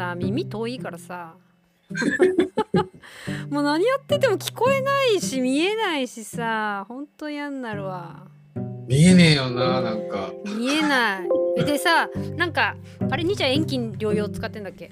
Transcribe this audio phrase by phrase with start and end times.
[0.00, 1.34] さ耳遠いからさ。
[3.50, 8.22] もう何やってても聞こえないし見えないしさほんと嫌になるわ。
[8.88, 10.30] 見えねえよななんか。
[10.56, 11.20] 見えな
[11.58, 11.64] い。
[11.66, 12.08] でさ
[12.38, 12.76] なんか
[13.10, 14.90] あれ兄ちゃん遠近療養使ってんだっけ？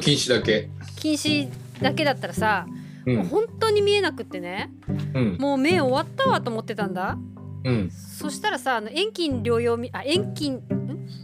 [0.00, 0.68] 禁止だけ。
[1.00, 1.48] 禁止
[1.82, 2.66] だけだったらさ、
[3.04, 3.16] うん。
[3.16, 4.70] もう本当に見えなくってね。
[5.14, 5.36] うん。
[5.40, 7.18] もう目終わったわと思ってたんだ。
[7.64, 7.90] うん。
[7.90, 10.62] そしたらさあの遠近療養みあ遠近ん？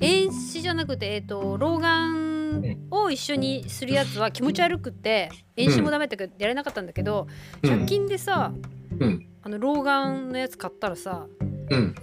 [0.01, 2.27] 遠視じゃなくてえっ、と老眼
[2.91, 6.87] を一緒にするやつは気持ち悪くって遠視もダメってやれなかったん。
[6.87, 7.27] だけど、
[7.62, 7.71] うん。
[7.71, 8.53] 100均でさ
[8.99, 9.27] うん。
[9.43, 11.27] あの老眼のやつ買ったらさ
[11.71, 11.95] うん。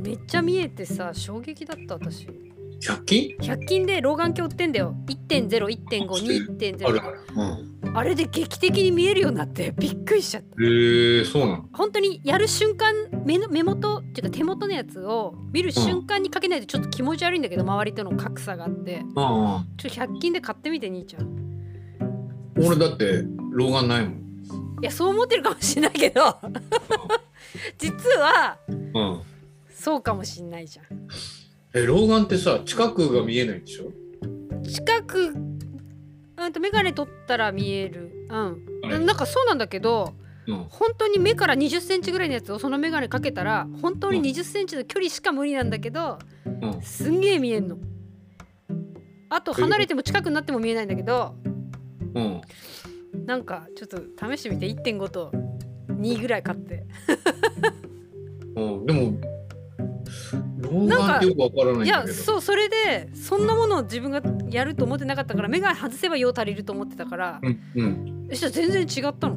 [0.00, 2.26] めっちゃ見えてさ衝撃だった私
[2.80, 4.94] 100均？100均で老眼鏡売ってんだよ。
[5.06, 10.62] 1.01.52.0あるあるうんあれで劇的に見えるようになってびっくりしちゃった。
[10.62, 11.68] へえそうなの？
[11.72, 19.02] 本当にやる瞬間目の目元っていうか手元のやつを見る瞬間にかけないとちょっと気持ち悪いんだけど周りとの格差があって。
[19.14, 21.28] ああちょっと100均で買ってみて兄ちゃん。
[22.56, 24.12] 俺だって老眼ないもん。
[24.80, 26.38] いやそう思ってるかもしれないけど。
[27.78, 29.20] 実はうん。
[29.68, 30.86] そうかもしんないじゃん。
[31.74, 33.92] え老眼ってさ近くが見えないでしょ？
[34.64, 35.34] 近く
[36.46, 38.26] うんと眼鏡取ったら見える。
[38.28, 39.06] うん。
[39.06, 40.14] なんかそうなんだけど
[40.46, 40.66] うん。
[40.68, 46.82] 本当に目から2 0センチぐらいのやつをその眼鏡かけたら本当に2 0センチの距離しか無理なんだけどうん。
[46.82, 47.78] すんげえ見えんの。
[49.30, 51.34] あと離れても近くなっても見えないんだけど
[52.14, 52.40] うん。
[53.26, 54.66] なんかちょっと試してみて。
[54.66, 55.32] 1.5と
[55.88, 56.84] 2ぐらい買って。
[58.56, 58.86] うん。
[58.86, 59.20] でも
[60.72, 68.26] 老眼ってよくわからないいやそうそれでそんなものを自分がやると思ってなかったから眼鏡外せば用足りると思ってたからうんうん。
[68.30, 69.36] そしたら全然違ったの。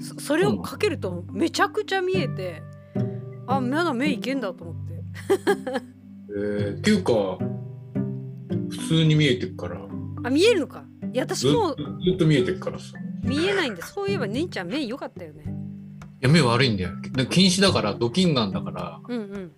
[0.00, 2.62] そそれをかけるとめちゃくちゃ見えて
[3.46, 4.94] あまだ目いけんだと思って。
[6.36, 7.12] えー、っていうか
[8.70, 9.80] 普通に見えてるから。
[10.24, 10.84] あ見えるのか。
[11.12, 12.94] いや私ずもうずっと見えてるからさ。
[13.22, 13.86] 見えないんだ。
[13.86, 15.44] そういえば姉ちゃん目良かったよね。
[16.22, 16.90] いや目悪いんだよ。
[17.12, 19.00] で近視だからドキンガンだから。
[19.08, 19.52] うんうん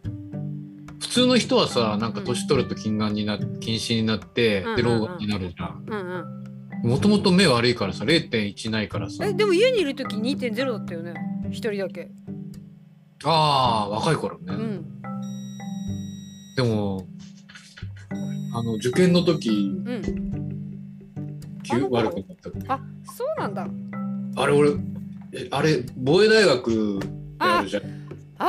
[1.01, 4.77] 普通の人はさなんか年取ると近眼にな近視になって、うん。
[4.77, 5.85] で老眼になるじゃん。
[5.87, 5.99] うん
[6.83, 6.91] うん。
[6.91, 9.25] もともと目悪いからさ0.1ないからさ。
[9.27, 11.15] えでも家にいる時2.0だったよね？
[11.51, 12.11] 一人だけ。
[13.25, 14.87] ああ若い頃ね、うん。
[16.57, 17.07] でも
[18.55, 20.03] あの受験の時うん。
[21.91, 22.25] 悪くなっ
[22.67, 23.67] たあそうなんだ。
[24.37, 24.71] あれ俺
[25.35, 27.09] えあれ防衛大学って
[27.41, 27.83] あるじゃん。
[28.39, 28.49] ああ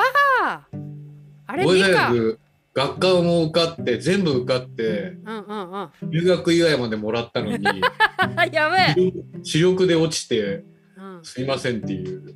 [1.52, 2.40] あれ防衛目か大学
[2.76, 7.64] 学科も受かって全部受かってうんうんうん留学以外までもらったのに
[8.54, 10.64] やべえ、視力で落ちて
[10.96, 12.36] うん、すいませんっていう。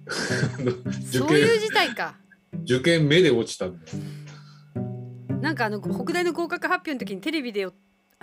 [1.10, 2.16] 受 そういう験事態か。
[2.64, 5.40] 受験目で落ちたんだよ。
[5.42, 7.74] なんかあの北大の合格発表の時にテレビでよ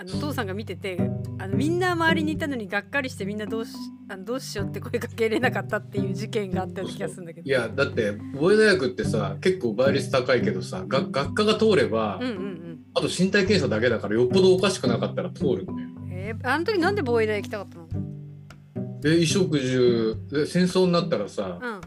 [0.01, 0.97] あのお父さんが見てて
[1.37, 3.75] あのみんな周りにいたのにがっかりしてみんなどうし
[4.09, 7.47] あのどうしようって声かけれなかったっていう事件があったような気がするんだけど。
[7.47, 12.79] いやだって防衛大学ってさ結構倍率高いけどさが学科が通れば、うんうんうん。
[12.95, 15.77] あと身体検査だけだからよっぽどおかしくなかったら通るんだよ。
[16.11, 17.87] えー、あの時なんで防衛大行きたかったの？
[19.01, 21.81] で衣食住で戦争になったらさ、うん。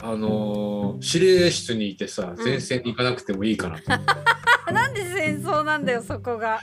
[0.00, 4.00] あのー司令室にいてさうん前線に行かなくてもいいかなと、あ
[4.72, 6.60] なんで戦争なんだよそこが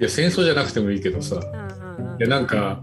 [0.00, 1.36] いや戦争じゃなくてもいいけどさ。
[1.36, 2.18] うんうんうん。
[2.18, 2.80] でなんか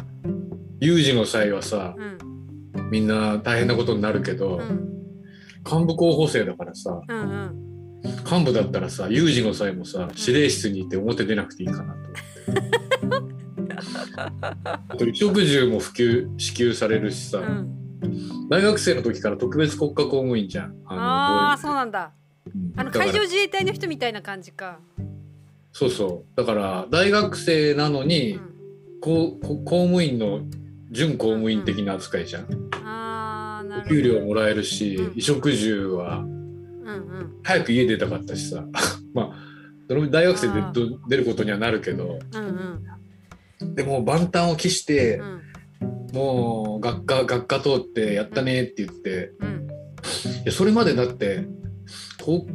[0.80, 2.90] 有事の際はさうん。
[2.92, 4.90] みんな大変なことになるけど、うん。
[5.66, 7.68] 幹部候補生だからさうんうん。
[8.30, 12.00] 幹部だったらさ有事の際もさ司令室にいて表出なくていいかなと。
[13.04, 13.38] 思って。
[14.54, 18.50] あと衣食住も普及支給されるしさ、うん。
[18.50, 20.76] 大学生の時から特別国家公務員じゃん。
[20.86, 22.12] ああのそうなんだ。
[22.46, 22.74] うん。
[22.80, 24.80] あの海上自衛隊の人みたいな感じか、
[25.78, 26.36] そうそう。
[26.36, 28.42] だから大学生なのうに、ん、
[29.00, 30.40] こ公務員の
[30.90, 32.48] 準公務員的な扱いじゃん。
[32.84, 33.96] あーなるほど。
[33.96, 35.06] お給料もらえるし、うん。
[35.10, 37.34] 衣食住はうんうん。
[37.44, 38.66] 早く家出たかったしさ。
[39.14, 39.36] まあ
[39.88, 40.54] その大学生で
[41.10, 42.18] 出ることにはなるけど。
[42.34, 42.84] うん
[43.62, 43.76] うん。
[43.76, 46.16] でも万端を期してう、ん。
[46.16, 49.32] もう学科学科通ってやったねって言って。
[49.40, 49.68] うん。
[50.42, 51.46] いやそれまでだって
[52.24, 52.52] こう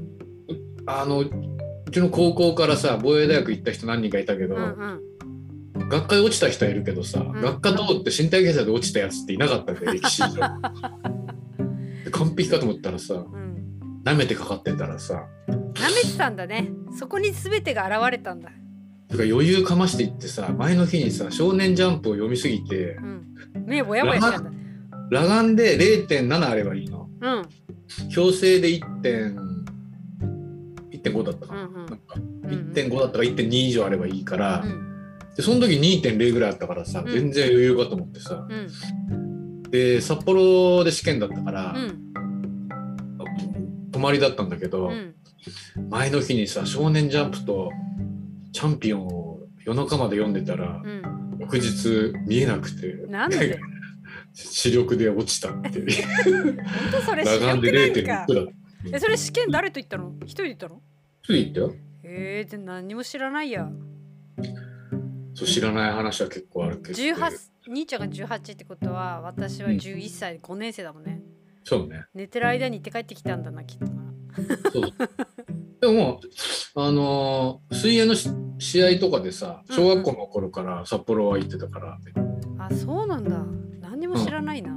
[0.86, 1.30] あのう
[1.92, 5.88] ちの高校からさ防衛大学行った人何人かいたけど、うんうん。
[5.88, 7.32] 学科で落ちた人はいるけどさ、ん。
[7.32, 10.34] 学科通って身体検査で落ちたやつっていなかったんだよ 歴史上。
[12.04, 13.52] で完璧かと思ったらさうん。
[14.04, 16.72] 舐めてかかってたらさ舐めてたんだね。
[16.98, 18.50] そこに全てが現れたんだ。
[19.08, 23.22] てか余裕かましていってさ前の日にさ「少年ジャンプ」を読みすぎてうん。
[23.66, 24.50] 目ぼやぼやしたんだ。
[25.10, 25.78] 裸眼で
[26.08, 27.08] 0.7あればいいの。
[27.20, 27.42] うん。
[28.08, 28.70] 強制で
[31.02, 31.74] 1.1.5だったかな,、うんうん。
[31.76, 34.88] なんかうん1.5だったか1.2以上あればいいから、うん
[35.34, 37.10] でその時2.0ぐらいあったからさ、うん。
[37.10, 38.46] 全然余裕かと思ってさ。
[38.50, 39.62] うん。
[39.70, 42.12] で札幌で試験だったから、うん。
[43.90, 45.14] 泊まりだったんだけど、うん。
[45.88, 47.70] 前の日にさ「少年ジャンプ」と
[48.52, 51.02] 「チャンピオン」を夜中まで読んでたらうん。
[51.40, 53.58] 翌日見えなくてなんで？
[54.34, 55.88] 視力で落ちたっていう。
[56.62, 58.32] 本当それ視裸眼で力なんか。
[58.32, 58.96] 0.6だった。
[58.96, 60.12] えそれ試験誰と行ったの？
[60.24, 60.82] 一人で行ったの？
[61.24, 61.72] ついたよ。
[62.02, 63.68] えー、で何も知らないや。
[65.34, 66.98] そう知らない話は結構あるけど。
[66.98, 71.22] 18兄ちゃんが18ってことは私は11歳5年生だもんね、
[71.62, 72.06] そうね。
[72.12, 73.84] 寝てる間に行って帰ってきたんだなきっと。
[73.86, 73.92] な
[74.72, 74.92] そう。
[75.80, 76.20] でも
[76.74, 78.28] あのー水泳のし
[78.58, 81.98] 試合とかでさ小学校の頃から札幌は行ってたから、
[82.58, 83.44] あそうなんだ。
[83.80, 84.76] 何にも知らないな、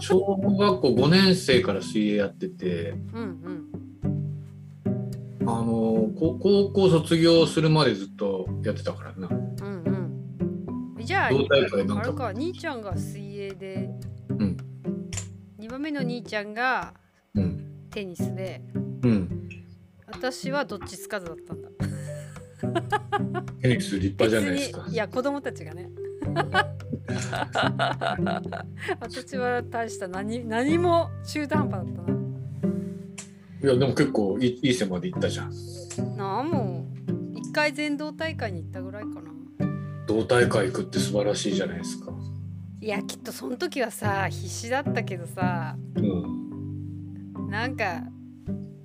[0.00, 2.90] 小学校5年生から水泳やってて。
[2.90, 3.73] うん、うん
[5.46, 9.28] あの高校卒業するまでずっとやってたからな。
[9.28, 11.04] うんうん。
[11.04, 12.02] じゃあ同大会なんか。
[12.02, 13.90] あれか兄ちゃんが水泳で、
[14.30, 14.56] うん。
[15.60, 16.94] 2番目の兄ちゃんが
[17.34, 17.88] うん。
[17.90, 18.62] テニスで。
[19.02, 19.48] うん。
[20.06, 21.68] 私はどっちつかずだったんだ。
[23.60, 24.86] テニス立派じゃないですか。
[24.88, 25.90] いや子供たちがね。
[29.00, 32.13] 私は大した何何も中途半端だったな
[33.64, 35.50] いやでも結構いいいい線まで行ったじゃん。
[36.18, 39.30] なあもう一回全道大会に行ったぐらいかな。
[40.06, 42.12] 同大会行くって素晴らしいじゃないですか。
[42.82, 45.78] いやきっとその時はさ必死だったけどさ。
[45.96, 47.48] うん。
[47.48, 48.02] なんか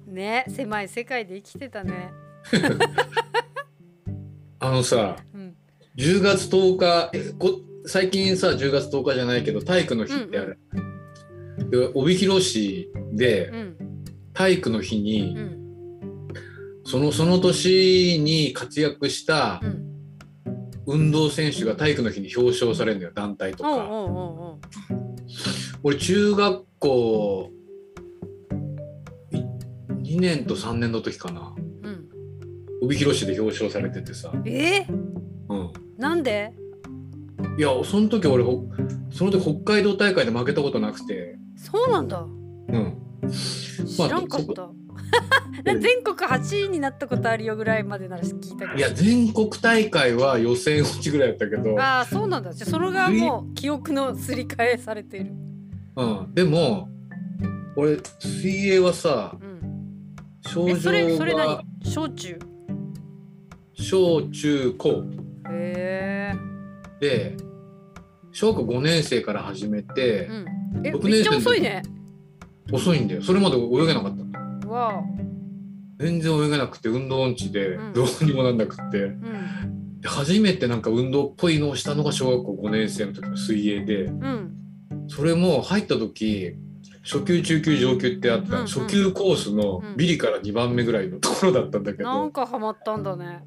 [0.07, 2.13] ね狭い世界で生きてたね。
[4.59, 5.57] あのさうん。
[5.97, 10.57] 10月10日えこ最近さ10月10日じゃないけど体育の日ってある、
[11.69, 13.88] で帯広市でうん
[14.39, 15.59] 体育の日に、うん
[16.85, 19.85] そのその年に活躍したうん
[20.87, 24.57] 運動選手が体育の日に表彰されるんだよ団体とか。
[25.83, 27.51] 俺中学校
[30.01, 31.53] 2年と3年の時かな。
[31.83, 32.09] うん。
[32.81, 36.53] 帯広市で表彰されててさ、えうん、なんで？
[37.57, 38.63] いやその時俺ほ
[39.11, 42.21] その時北海道大会で負けたことなくて、そうなんだ。
[42.21, 42.97] うん、
[43.27, 44.69] 知らんかった、
[45.65, 48.73] 全国8位になったことあるよぐらいまでなら聞いたけど。
[48.73, 52.53] いや全国大会は予選落ちぐらいやったけど、ああそうなんだ。
[52.53, 55.33] じゃあそのがもう記憶のすり替えされている。
[55.95, 56.89] うん、でも
[57.75, 59.59] 俺水泳はさうん。
[60.41, 61.91] 症えそれそれ状が何？
[61.91, 62.39] 小中？
[63.73, 65.03] 小中高。
[65.51, 66.35] へえ
[67.01, 67.37] で
[68.31, 70.31] 小学校5年生から始めてう、
[70.81, 70.85] ん。
[70.85, 71.83] え六めっちゃ遅いね
[72.71, 73.21] 遅いんだよ。
[73.21, 74.39] それまで泳げなかった。
[74.65, 75.03] のわあ
[75.97, 77.93] 全然泳げなくて運動音痴でうん。
[77.93, 80.01] どうにもなんなくって、うん。
[80.01, 84.55] で初めてなんか運動っぽいのをしたのが小学校5年生の時の水泳でうん。
[85.07, 86.55] それも入った時
[87.03, 88.67] 初級中級上級ってあった、うんうん。
[88.67, 93.43] 初級コースのビリから2番目ぐらいのところだったんだけど、なんかハマったんだね。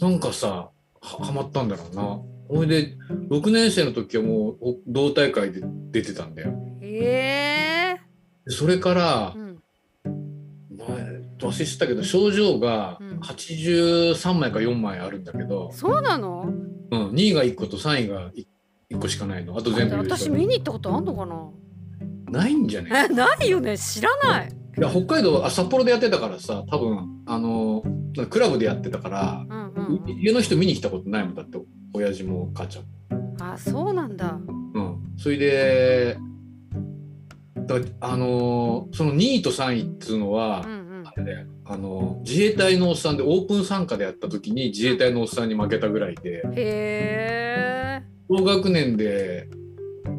[0.00, 0.70] なんかさ
[1.00, 2.02] ははまったんだろうな。
[2.48, 2.96] ほいで
[3.30, 6.52] 6年生の時はもうお同大会で出てたんだよ。
[6.80, 7.47] へえ。
[7.47, 7.47] で
[8.48, 9.62] それからう、ん。
[10.76, 10.88] 前
[11.38, 13.18] 忘れてたけど症状がうん。
[13.20, 16.46] 83枚か4枚あるんだけど、そうなの？
[16.90, 18.30] うん、2位が1個と3位が
[18.90, 19.56] 1, 個しかないの。
[19.56, 22.40] あと全部優私勝見に行ったことあんのかな？
[22.40, 22.90] ないんじゃね？
[23.10, 23.76] えないよね。
[23.76, 24.52] 知らない。
[24.78, 27.82] いや北海道あ札幌でやってたからさ多分あの
[28.30, 29.72] クラブでやってたから、うん
[30.06, 30.18] うん。
[30.20, 31.58] 家の人見に来たことないもんだって
[31.92, 33.36] 親父も母ちゃんも。
[33.40, 34.38] あそうなんだ。
[34.74, 36.18] うん、それで
[37.68, 41.04] だあのーその2位と3位っていうのは、うんうん。
[41.06, 48.02] あれだよあのー自衛隊のおっさんでオープン参加でやった時に自衛隊のおっさんに負けたぐらいでへえ。
[48.28, 49.48] 同学年で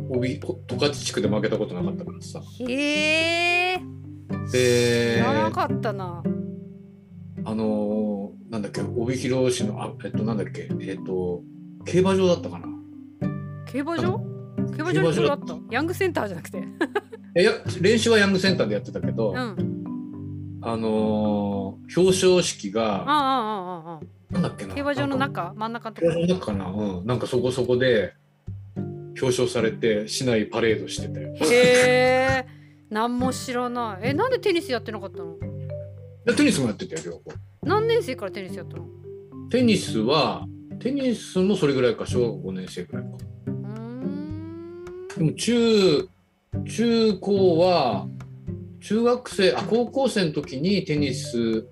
[0.10, 2.41] 帯十勝地区で負けたことなかったからさ。
[2.68, 3.79] へえ。
[4.51, 6.24] で知らなかったな。
[7.46, 11.41] あのーなんだっけ帯広市のあえっとなんだっけえっと
[11.86, 12.65] 競馬場だったかな。
[13.72, 14.20] 競馬場？
[14.75, 15.56] 競馬場にそれあった？
[15.70, 16.63] ヤングセンターじゃなくて
[17.38, 20.59] いや練習はヤングセンターでやってたけど、うん。
[20.62, 25.53] あのー表彰式ああがああああなんだっけな競馬場の中？
[25.55, 28.13] 真ん中競馬場の中かな、うん、なんかそこそこで
[28.75, 31.33] 表彰されて市内パレードしてたよ。
[31.36, 31.45] へ
[32.45, 32.45] え。
[32.89, 34.09] 何も知らない。
[34.09, 35.36] えなんでテニスやってなかったの？
[36.25, 37.31] でテニスもやってたよ両方。
[37.63, 38.86] 何年生からテニスやったの？
[39.50, 40.45] テニスは
[40.79, 43.09] テニスもそれぐらいか小学校5年生ぐらいか。
[45.17, 46.07] でも中
[46.65, 48.08] 中高は
[48.82, 51.68] 中学生あ高校生の時にテニス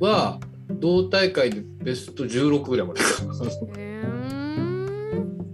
[0.00, 0.40] は
[0.70, 3.00] 同大会でベスト16ぐらいまで。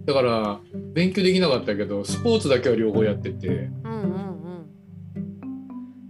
[0.04, 0.60] だから
[0.94, 3.70] 勉強できなかったけどスポーツだけは両方やってて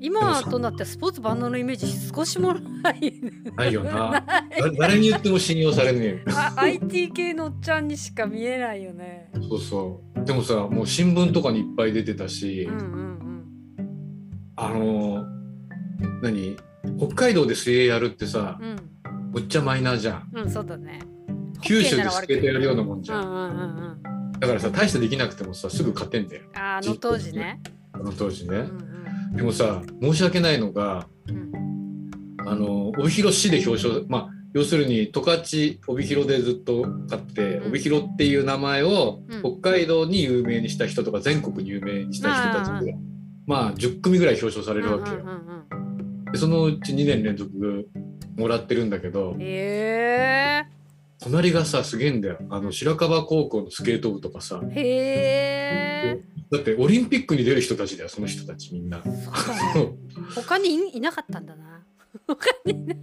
[0.02, 3.14] 今となってスポーツ万能のイメージ少しもない。
[3.56, 4.25] ないよな。
[4.76, 9.30] 誰に言っても信用されねえあ IT 系のおっちゃんにしか見えないよね。
[9.49, 10.25] そうそう。
[10.25, 13.12] でもさもう新聞とかにいっぱい出てたし、うんうん
[14.56, 15.25] あの
[16.21, 16.56] 何
[16.99, 18.76] 北海道で水泳やるってさうん。
[19.32, 20.28] むっちゃマイナーじゃん。
[20.32, 20.99] うんうんそうだね。
[21.61, 23.49] 九州でスケートやるようなもんじゃん、うんうんうんう
[23.99, 24.02] ん
[24.40, 26.42] だからさ大してできなくてもさすぐ勝てんだよ。
[26.54, 27.61] ああの当時ね。
[27.92, 28.56] あの当時ね。
[28.56, 28.91] うんうん
[29.33, 31.53] でもさ申し訳ないのがうん。
[32.45, 37.67] あの帯広市で表彰まあ要するに十勝帯広でずっと勝ってうん。
[37.69, 39.61] 帯広っていう名前をうん。
[39.61, 42.81] 北海道に有名にした人とか全国に有名にした人たちが
[43.47, 45.25] まあ10組ぐらい表彰されるわけよ。
[46.33, 47.89] でそのうち2年連続
[48.37, 50.65] もらってるんだけどうんへ
[51.23, 52.38] 隣がさすげえんだよ。
[52.50, 54.61] あの白樺高校のスケート部とかさ。
[54.71, 54.83] えへ
[56.19, 59.02] えだってオリンピックに出る人たちだよその人たちみんな。
[60.35, 61.83] 他にいいなかったんだな。
[62.26, 62.99] 他にね。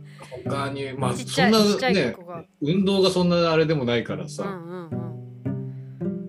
[0.46, 2.16] 他にまあそんなね
[2.62, 6.20] 運動がそんなあれでもないからさ、うんうんうん。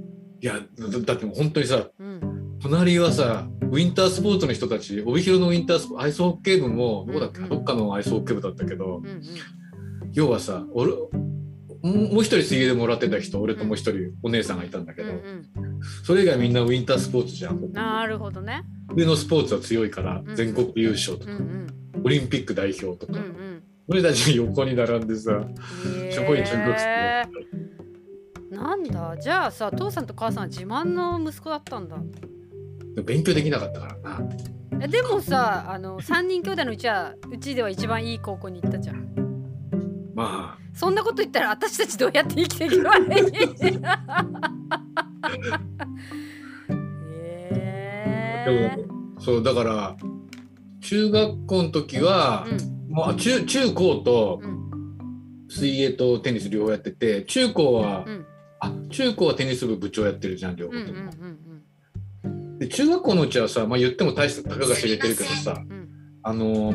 [0.41, 2.59] いやだだってもう本当にさうん。
[2.63, 9.23] 隣はさウィンタースポーツの人たち帯広のウィンタースポアイスホッケー部もどこだっけ、うんうんどっかのアイスホッケー部だったけどうんうん。
[10.13, 10.93] 要はさ俺
[11.83, 15.47] もう一人水泳でもらってた人俺ともう一人お姉さんがいたんだけど、うん
[16.05, 18.63] それ以外みんなウィンタースポーツじゃんうんなるほどね。
[18.95, 22.03] 上のスポーツは強いからうん全国優勝とか、うんうん。
[22.05, 23.63] オリンピック代表とか、うんうん。
[23.89, 25.43] 俺たち横に並んでさ
[25.97, 27.25] へしょぼい中学え
[28.51, 29.17] 生なんだ。
[29.19, 31.97] じゃあさ父さんと母さんは自慢の息子だったんだ。
[33.05, 34.21] 勉強できなかったからな。
[34.83, 39.09] えでもさあの3人兄弟のうちはうちでは一番いい高校に行ったじゃん。
[40.15, 43.05] まあそんなこと言ったら私たちどうやって生きていけばいい
[47.11, 49.97] へえでもそうだから
[50.81, 52.47] 中学校の時は、
[52.89, 54.61] もうあ中中高とうん。
[55.51, 58.27] 水泳とテニス両方やってて中高は、うん。
[58.61, 61.11] あ中高はテニス部部長やってるじゃん両方うんうんとも、
[62.25, 62.59] うん。
[62.59, 65.89] で中学校のうちはさ、まあ、言っても大したたかが知れてるけどさうん。
[66.23, 66.75] あの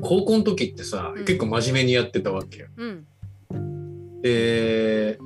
[0.00, 1.24] 高校の時ってさ、うん。
[1.24, 2.66] 結構真面目にやってたわけよ。
[2.76, 3.06] うん。
[4.22, 5.18] で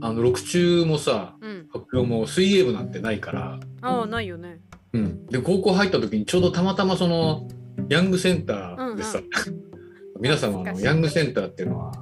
[0.00, 1.66] あの6中もさうん。
[1.72, 4.60] 発表も水泳部なんてないから、ああないよね。
[4.92, 7.46] うん、で高校入った時にちょうどたまたまその
[7.88, 9.20] ヤングセンターでさ、
[10.20, 10.84] 皆様あの懐かしい。
[10.84, 11.92] ヤングセンターっていうのは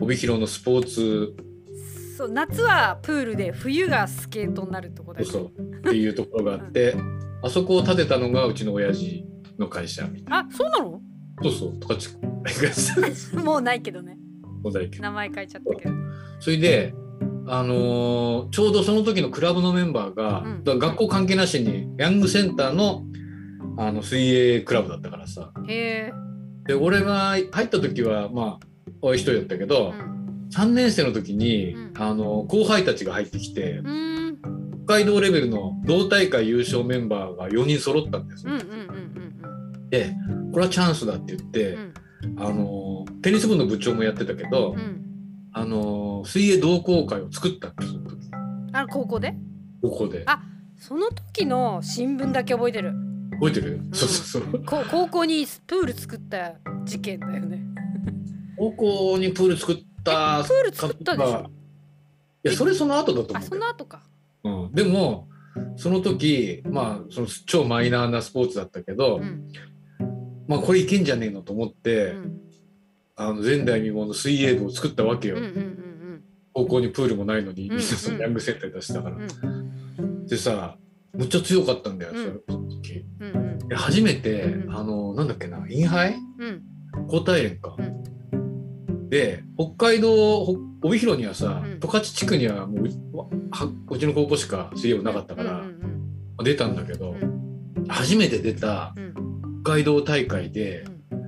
[0.00, 1.34] 帯広のスポーツ。
[2.16, 5.32] そう夏はプールで冬がスケートになるとこだよね。
[5.32, 6.94] そうっていうところがあって
[7.42, 9.24] あそこを建てたのがうちの親父
[9.60, 10.90] の会社みたいあそうなの？
[10.92, 11.00] な
[11.42, 14.16] そうそう十勝会社もうないけどね。
[14.62, 15.02] もだいけど。
[15.02, 15.94] 名前変えちゃったけど。
[16.40, 16.94] それで
[17.46, 20.78] あのーちょうどその時のクラブのメンバーが、うん。
[20.78, 23.04] 学校関係なしにヤングセンターの
[23.78, 25.52] あの水泳クラブだったからさ。
[25.66, 26.12] へえ。
[26.66, 28.66] で俺が入った時はまあ
[29.02, 30.48] おい一人だったけど、うん。
[30.54, 31.92] 3年生の時に、うん。
[31.96, 34.38] あの後輩たちが入ってきてうーん。
[34.86, 38.72] 北海道レベルの同大会優勝メンバーが4人揃ったんですよ、うんうんう
[39.16, 39.19] ん
[39.90, 41.94] うんでこれはチャンスだって言って、うん。
[42.38, 45.04] あのテニス部の部長もやってたけど、うん。
[45.52, 48.16] あの水泳同好会を作ったんですその時。
[48.72, 49.34] あ高校で？
[49.82, 50.22] ここで。
[50.26, 50.42] あ
[50.76, 52.94] その時の新聞だけ覚えてる。
[53.32, 54.64] 覚えてる、そうそうそう。
[54.64, 56.54] こ高校にプール作った
[56.84, 57.62] 事件だよね。
[58.58, 61.50] 高校にプール作ったプール作ったでしょ？
[62.44, 64.02] いやそれその後だとあ思うその後か。
[64.44, 65.28] うん、でも
[65.76, 69.50] その時まあその超マイナーなスポーツだったけど、うん
[70.50, 72.40] まあこれいけんじゃねえのと思って、うん。
[73.14, 77.76] あの前代未聞の水泳部を作ったわけよ、うんうんうん高校にプールもないのに、うん。
[77.76, 80.76] みんなそのヤングセンター出したから、うんでさ
[81.12, 82.42] むっちゃ強かったんだよ、うん。
[82.48, 83.04] その時。
[83.20, 83.68] うんうん。
[83.68, 86.16] で初めて、うんあのなんだっけなインハイ？
[86.40, 86.62] うん。
[87.04, 89.08] 交代連か、うん。
[89.08, 91.80] で北海道ほ帯広にはさうん。
[91.80, 92.90] 十勝地区にはもうう
[93.52, 95.80] はうちの高校しか水泳部なかったから、うんうん
[96.42, 97.84] 出たんだけど、うん。
[97.86, 99.09] 初めて出たうん。
[99.09, 99.09] 北
[99.62, 101.20] 海道大会でうん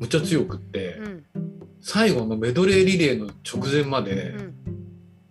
[0.00, 1.24] むっちゃ強くって、うん。
[1.82, 4.54] 最後のメドレーリレーの直前までうん。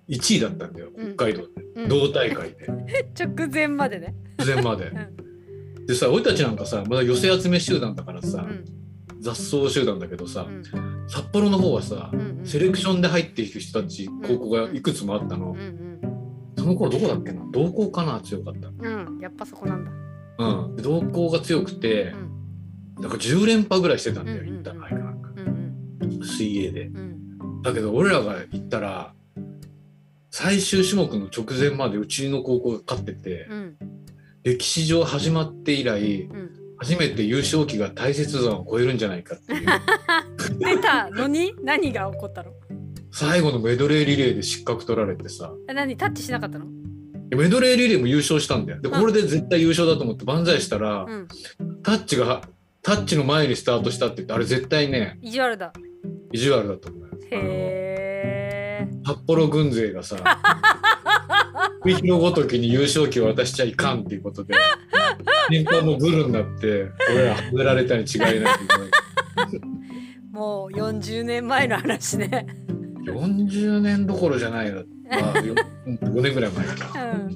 [0.10, 1.16] 1位だったんだよ、うん。
[1.16, 1.90] 北海道で、うん。
[1.90, 2.68] 同大会で。
[3.18, 4.16] 直前までね。
[4.38, 4.86] 直前まで。
[4.86, 5.82] う。
[5.84, 5.86] ん。
[5.88, 9.22] でさ俺たちなんかさまだ寄せ集め集団だからさ、うん。
[9.22, 10.64] 雑草集団だけどさ、うん。
[11.08, 16.00] 札幌の方はさ、うんセレクションで入っていく人たち高校がいくつもあったの、うん
[16.58, 17.42] その頃どこだっけな？
[17.52, 18.20] 同校かな？
[18.22, 19.20] 強かった、うんうん。
[19.20, 19.92] やっぱそこなんだ
[20.40, 22.14] うん、で同校が強くて
[22.98, 23.02] う、ん。
[23.02, 25.30] なんか10連覇ぐらいしてたんだよ、インターハイかなんか。
[26.26, 26.88] 水泳で。
[26.88, 27.62] うん。
[27.62, 29.14] だけど俺らが行ったら
[30.32, 33.78] 最終種目の直前までうちの高校が勝っててうん。
[34.44, 36.50] 歴史上始まって以来うん。
[36.78, 39.68] 初めて優勝旗が大雪山を超えるんじゃないかっていう。
[40.60, 41.54] 出たのに？
[41.62, 42.54] 何が起こったの？
[43.12, 45.54] 最後のメドレーリレーで失格取られてさ。
[45.68, 45.98] え何？
[45.98, 46.79] タッチしなかったの？
[47.36, 48.82] メドレーリレーも優勝したんだよ。
[48.82, 49.00] でうん。
[49.00, 51.28] これで絶対優勝だと思って万歳したら、うん。
[51.84, 52.42] タッチが
[52.82, 55.74] タッチの前にスタートしたって言ってあれ絶対ね意地悪だ。
[56.32, 60.16] 意地悪だと思うへえ札幌軍勢がさ
[61.84, 64.54] 繰り広ごときに優勝旗を渡しちゃいかんっていうことで
[65.50, 68.58] 年間もグルになって俺らはめられたに違いない
[70.32, 72.46] もう40年前の話ね。
[73.06, 76.92] 40年どころじゃないな、まあ、5年ぐらい前か。
[76.96, 77.29] うん。